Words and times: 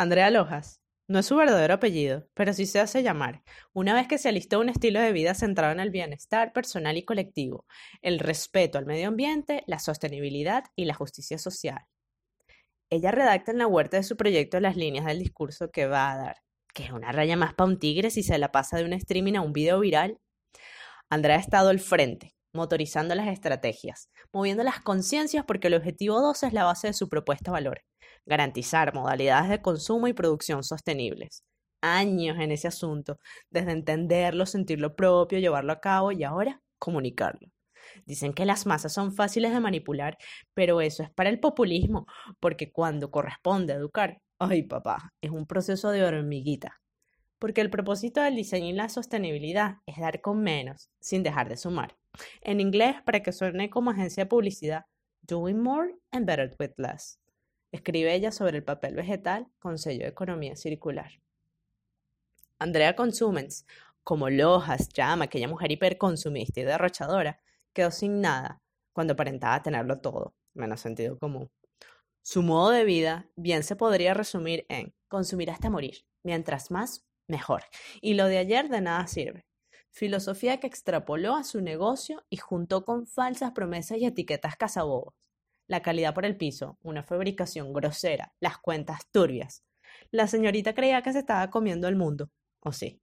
Andrea 0.00 0.30
Lojas. 0.30 0.80
No 1.08 1.18
es 1.18 1.26
su 1.26 1.34
verdadero 1.34 1.74
apellido, 1.74 2.28
pero 2.34 2.52
sí 2.52 2.66
se 2.66 2.78
hace 2.78 3.02
llamar, 3.02 3.42
una 3.72 3.94
vez 3.94 4.06
que 4.06 4.18
se 4.18 4.28
alistó 4.28 4.60
un 4.60 4.68
estilo 4.68 5.00
de 5.00 5.10
vida 5.10 5.34
centrado 5.34 5.72
en 5.72 5.80
el 5.80 5.90
bienestar 5.90 6.52
personal 6.52 6.96
y 6.96 7.04
colectivo, 7.04 7.66
el 8.00 8.20
respeto 8.20 8.78
al 8.78 8.86
medio 8.86 9.08
ambiente, 9.08 9.64
la 9.66 9.80
sostenibilidad 9.80 10.62
y 10.76 10.84
la 10.84 10.94
justicia 10.94 11.36
social. 11.36 11.80
Ella 12.90 13.10
redacta 13.10 13.50
en 13.50 13.58
la 13.58 13.66
huerta 13.66 13.96
de 13.96 14.04
su 14.04 14.16
proyecto 14.16 14.60
las 14.60 14.76
líneas 14.76 15.04
del 15.04 15.18
discurso 15.18 15.72
que 15.72 15.88
va 15.88 16.12
a 16.12 16.16
dar, 16.16 16.36
que 16.72 16.84
es 16.84 16.92
una 16.92 17.10
raya 17.10 17.36
más 17.36 17.54
para 17.54 17.68
un 17.68 17.80
tigre 17.80 18.10
si 18.10 18.22
se 18.22 18.38
la 18.38 18.52
pasa 18.52 18.76
de 18.76 18.84
un 18.84 18.92
streaming 18.92 19.34
a 19.34 19.40
un 19.40 19.52
video 19.52 19.80
viral. 19.80 20.20
Andrea 21.10 21.38
ha 21.38 21.40
estado 21.40 21.70
al 21.70 21.80
frente, 21.80 22.36
motorizando 22.52 23.14
las 23.14 23.28
estrategias, 23.28 24.08
moviendo 24.32 24.62
las 24.64 24.80
conciencias 24.80 25.44
porque 25.46 25.68
el 25.68 25.74
objetivo 25.74 26.20
2 26.20 26.42
es 26.44 26.52
la 26.52 26.64
base 26.64 26.88
de 26.88 26.92
su 26.94 27.08
propuesta 27.08 27.50
valor 27.50 27.82
garantizar 28.28 28.94
modalidades 28.94 29.48
de 29.50 29.62
consumo 29.62 30.06
y 30.06 30.12
producción 30.12 30.62
sostenibles. 30.62 31.44
Años 31.80 32.38
en 32.38 32.52
ese 32.52 32.68
asunto, 32.68 33.18
desde 33.50 33.72
entenderlo, 33.72 34.46
sentirlo 34.46 34.94
propio, 34.94 35.38
llevarlo 35.38 35.72
a 35.72 35.80
cabo 35.80 36.12
y 36.12 36.24
ahora 36.24 36.60
comunicarlo. 36.78 37.48
Dicen 38.04 38.34
que 38.34 38.44
las 38.44 38.66
masas 38.66 38.92
son 38.92 39.14
fáciles 39.14 39.52
de 39.52 39.60
manipular, 39.60 40.18
pero 40.54 40.80
eso 40.80 41.02
es 41.02 41.10
para 41.10 41.30
el 41.30 41.40
populismo, 41.40 42.06
porque 42.38 42.70
cuando 42.70 43.10
corresponde 43.10 43.72
educar, 43.72 44.20
ay 44.38 44.64
papá, 44.64 45.12
es 45.22 45.30
un 45.30 45.46
proceso 45.46 45.90
de 45.90 46.04
hormiguita. 46.04 46.80
Porque 47.38 47.60
el 47.60 47.70
propósito 47.70 48.20
del 48.20 48.34
diseño 48.34 48.66
y 48.66 48.72
la 48.72 48.88
sostenibilidad 48.88 49.76
es 49.86 49.98
dar 49.98 50.20
con 50.20 50.42
menos, 50.42 50.90
sin 51.00 51.22
dejar 51.22 51.48
de 51.48 51.56
sumar. 51.56 51.96
En 52.40 52.60
inglés, 52.60 52.96
para 53.04 53.22
que 53.22 53.32
suene 53.32 53.70
como 53.70 53.90
agencia 53.90 54.24
de 54.24 54.28
publicidad, 54.28 54.86
doing 55.22 55.60
more 55.60 55.94
and 56.10 56.26
better 56.26 56.54
with 56.58 56.72
less. 56.76 57.18
Escribe 57.70 58.14
ella 58.14 58.32
sobre 58.32 58.56
el 58.56 58.64
papel 58.64 58.94
vegetal 58.94 59.46
con 59.58 59.78
sello 59.78 60.04
de 60.04 60.08
economía 60.08 60.56
circular. 60.56 61.10
Andrea 62.58 62.96
Consumens, 62.96 63.66
como 64.02 64.30
Lojas 64.30 64.88
llama 64.88 65.26
aquella 65.26 65.48
mujer 65.48 65.70
hiperconsumista 65.70 66.60
y 66.60 66.64
derrochadora, 66.64 67.40
quedó 67.72 67.90
sin 67.90 68.20
nada 68.20 68.62
cuando 68.92 69.12
aparentaba 69.12 69.62
tenerlo 69.62 70.00
todo, 70.00 70.34
menos 70.54 70.80
sentido 70.80 71.18
común. 71.18 71.50
Su 72.22 72.42
modo 72.42 72.70
de 72.70 72.84
vida 72.84 73.30
bien 73.36 73.62
se 73.62 73.76
podría 73.76 74.14
resumir 74.14 74.66
en 74.68 74.94
consumir 75.08 75.50
hasta 75.50 75.70
morir, 75.70 76.04
mientras 76.22 76.70
más, 76.70 77.06
mejor. 77.26 77.64
Y 78.00 78.14
lo 78.14 78.26
de 78.26 78.38
ayer 78.38 78.68
de 78.68 78.80
nada 78.80 79.06
sirve. 79.06 79.47
Filosofía 79.92 80.60
que 80.60 80.66
extrapoló 80.66 81.34
a 81.34 81.44
su 81.44 81.60
negocio 81.60 82.24
y 82.30 82.36
juntó 82.36 82.84
con 82.84 83.06
falsas 83.06 83.52
promesas 83.52 83.98
y 83.98 84.06
etiquetas 84.06 84.56
cazabobos 84.56 85.14
la 85.68 85.82
calidad 85.82 86.14
por 86.14 86.24
el 86.24 86.36
piso, 86.36 86.78
una 86.82 87.02
fabricación 87.02 87.72
grosera, 87.72 88.32
las 88.40 88.58
cuentas 88.58 89.02
turbias. 89.12 89.62
La 90.10 90.26
señorita 90.26 90.74
creía 90.74 91.02
que 91.02 91.12
se 91.12 91.20
estaba 91.20 91.50
comiendo 91.50 91.88
el 91.88 91.96
mundo, 91.96 92.30
¿o 92.60 92.72
sí? 92.72 93.00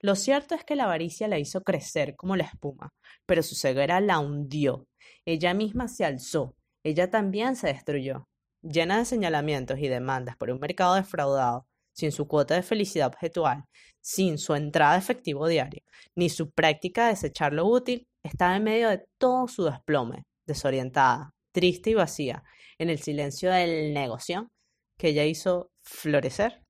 Lo 0.00 0.16
cierto 0.16 0.54
es 0.54 0.64
que 0.64 0.74
la 0.74 0.84
avaricia 0.84 1.28
la 1.28 1.38
hizo 1.38 1.62
crecer 1.62 2.16
como 2.16 2.34
la 2.34 2.44
espuma, 2.44 2.92
pero 3.26 3.42
su 3.42 3.54
ceguera 3.54 4.00
la 4.00 4.18
hundió. 4.18 4.88
Ella 5.24 5.54
misma 5.54 5.86
se 5.86 6.04
alzó, 6.04 6.56
ella 6.82 7.10
también 7.10 7.54
se 7.54 7.68
destruyó. 7.68 8.26
Llena 8.62 8.98
de 8.98 9.04
señalamientos 9.04 9.78
y 9.78 9.86
demandas 9.86 10.36
por 10.36 10.50
un 10.50 10.58
mercado 10.58 10.94
defraudado, 10.94 11.67
sin 11.98 12.12
su 12.12 12.28
cuota 12.28 12.54
de 12.54 12.62
felicidad 12.62 13.08
objetual, 13.08 13.64
sin 14.00 14.38
su 14.38 14.54
entrada 14.54 14.96
efectivo 14.96 15.48
diario, 15.48 15.82
ni 16.16 16.30
su 16.30 16.52
práctica 16.52 17.04
de 17.04 17.10
desechar 17.10 17.52
lo 17.52 17.66
útil, 17.66 18.06
estaba 18.22 18.54
en 18.54 18.62
medio 18.62 18.88
de 18.88 19.04
todo 19.18 19.48
su 19.48 19.64
desplome, 19.64 20.22
desorientada, 20.46 21.30
triste 21.52 21.90
y 21.90 21.94
vacía, 21.94 22.44
en 22.78 22.90
el 22.90 23.00
silencio 23.00 23.50
del 23.50 23.92
negocio 23.92 24.48
que 24.96 25.08
ella 25.08 25.24
hizo 25.24 25.70
florecer. 25.82 26.62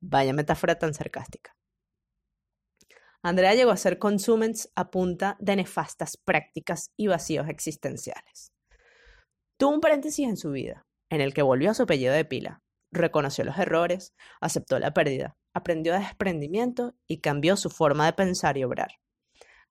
vaya 0.00 0.32
metáfora 0.32 0.76
tan 0.78 0.94
sarcástica. 0.94 1.52
Andrea 3.24 3.54
llegó 3.54 3.72
a 3.72 3.76
ser 3.76 3.98
consumens 3.98 4.68
a 4.76 4.90
punta 4.90 5.36
de 5.40 5.56
nefastas 5.56 6.16
prácticas 6.24 6.90
y 6.96 7.08
vacíos 7.08 7.48
existenciales. 7.48 8.52
Tuvo 9.58 9.74
un 9.74 9.80
paréntesis 9.80 10.28
en 10.28 10.36
su 10.36 10.50
vida, 10.50 10.82
en 11.10 11.20
el 11.20 11.34
que 11.34 11.42
volvió 11.42 11.70
a 11.70 11.74
su 11.74 11.84
apellido 11.84 12.14
de 12.14 12.24
pila, 12.24 12.62
reconoció 12.92 13.44
los 13.44 13.58
errores, 13.58 14.14
aceptó 14.40 14.78
la 14.78 14.92
pérdida, 14.92 15.36
aprendió 15.54 15.94
de 15.94 16.00
desprendimiento 16.00 16.94
y 17.08 17.20
cambió 17.20 17.56
su 17.56 17.70
forma 17.70 18.06
de 18.06 18.12
pensar 18.12 18.56
y 18.58 18.64
obrar. 18.64 18.92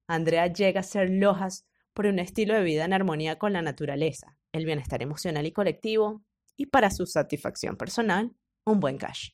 Andrea 0.07 0.47
llega 0.47 0.81
a 0.81 0.83
ser 0.83 1.09
Lojas 1.09 1.65
por 1.93 2.05
un 2.07 2.19
estilo 2.19 2.53
de 2.53 2.63
vida 2.63 2.85
en 2.85 2.93
armonía 2.93 3.37
con 3.37 3.53
la 3.53 3.61
naturaleza, 3.61 4.37
el 4.51 4.65
bienestar 4.65 5.01
emocional 5.01 5.45
y 5.45 5.51
colectivo, 5.51 6.23
y 6.57 6.65
para 6.65 6.91
su 6.91 7.05
satisfacción 7.05 7.77
personal, 7.77 8.31
un 8.65 8.79
buen 8.79 8.97
cash. 8.97 9.29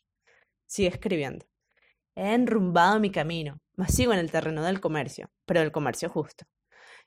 Sigue 0.67 0.89
escribiendo. 0.89 1.45
He 2.15 2.33
enrumbado 2.33 2.99
mi 2.99 3.11
camino, 3.11 3.59
mas 3.75 3.93
sigo 3.93 4.13
en 4.13 4.19
el 4.19 4.31
terreno 4.31 4.63
del 4.63 4.81
comercio, 4.81 5.29
pero 5.45 5.61
del 5.61 5.71
comercio 5.71 6.09
justo. 6.09 6.45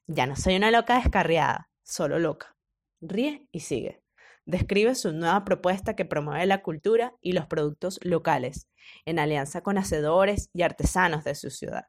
Ya 0.06 0.26
no 0.26 0.36
soy 0.36 0.56
una 0.56 0.70
loca 0.70 0.96
descarriada, 0.96 1.68
solo 1.84 2.18
loca. 2.18 2.56
Ríe 3.00 3.46
y 3.52 3.60
sigue. 3.60 3.99
Describe 4.46 4.94
su 4.94 5.12
nueva 5.12 5.44
propuesta 5.44 5.94
que 5.94 6.04
promueve 6.04 6.46
la 6.46 6.62
cultura 6.62 7.14
y 7.20 7.32
los 7.32 7.46
productos 7.46 7.98
locales, 8.02 8.68
en 9.04 9.18
alianza 9.18 9.62
con 9.62 9.78
hacedores 9.78 10.48
y 10.52 10.62
artesanos 10.62 11.24
de 11.24 11.34
su 11.34 11.50
ciudad. 11.50 11.84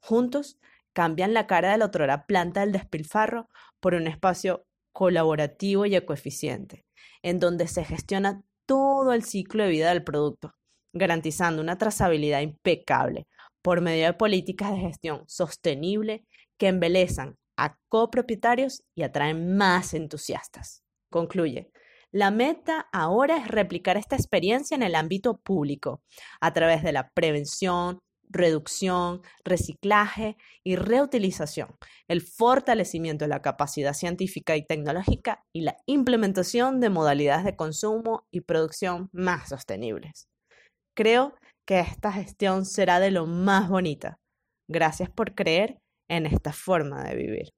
Juntos 0.00 0.58
cambian 0.92 1.34
la 1.34 1.46
cara 1.46 1.72
de 1.72 1.78
la 1.78 1.86
otrora 1.86 2.26
planta 2.26 2.60
del 2.60 2.72
despilfarro 2.72 3.48
por 3.80 3.94
un 3.94 4.06
espacio 4.06 4.66
colaborativo 4.92 5.86
y 5.86 5.94
ecoeficiente, 5.94 6.84
en 7.22 7.38
donde 7.38 7.68
se 7.68 7.84
gestiona 7.84 8.42
todo 8.66 9.12
el 9.12 9.24
ciclo 9.24 9.64
de 9.64 9.70
vida 9.70 9.90
del 9.90 10.04
producto, 10.04 10.54
garantizando 10.92 11.62
una 11.62 11.78
trazabilidad 11.78 12.40
impecable 12.40 13.26
por 13.62 13.80
medio 13.80 14.06
de 14.06 14.14
políticas 14.14 14.72
de 14.72 14.78
gestión 14.78 15.24
sostenible 15.26 16.24
que 16.58 16.68
embelezan 16.68 17.36
a 17.56 17.76
copropietarios 17.88 18.82
y 18.94 19.02
atraen 19.02 19.56
más 19.56 19.92
entusiastas. 19.94 20.82
Concluye, 21.10 21.70
la 22.12 22.30
meta 22.30 22.88
ahora 22.92 23.36
es 23.36 23.48
replicar 23.48 23.96
esta 23.96 24.16
experiencia 24.16 24.74
en 24.74 24.82
el 24.82 24.94
ámbito 24.94 25.38
público, 25.38 26.02
a 26.40 26.52
través 26.52 26.82
de 26.82 26.92
la 26.92 27.10
prevención, 27.14 28.00
reducción, 28.30 29.22
reciclaje 29.44 30.36
y 30.64 30.76
reutilización, 30.76 31.76
el 32.08 32.22
fortalecimiento 32.22 33.24
de 33.24 33.28
la 33.28 33.42
capacidad 33.42 33.92
científica 33.92 34.56
y 34.56 34.64
tecnológica 34.64 35.42
y 35.54 35.62
la 35.62 35.76
implementación 35.86 36.80
de 36.80 36.90
modalidades 36.90 37.44
de 37.44 37.56
consumo 37.56 38.26
y 38.30 38.42
producción 38.42 39.08
más 39.12 39.48
sostenibles. 39.48 40.28
Creo 40.96 41.34
que 41.66 41.80
esta 41.80 42.12
gestión 42.12 42.66
será 42.66 43.00
de 43.00 43.10
lo 43.10 43.26
más 43.26 43.68
bonita. 43.68 44.18
Gracias 44.68 45.10
por 45.10 45.34
creer 45.34 45.78
en 46.08 46.26
esta 46.26 46.52
forma 46.52 47.04
de 47.04 47.16
vivir. 47.16 47.50